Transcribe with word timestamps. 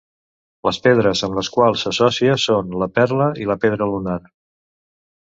Les 0.67 0.79
pedres 0.85 1.21
amb 1.27 1.37
les 1.41 1.51
quals 1.57 1.85
s'associa 1.87 2.39
són 2.47 2.75
la 2.85 2.91
perla 2.99 3.31
i 3.45 3.49
la 3.55 3.61
pedra 3.67 3.93
lunar. 3.95 4.21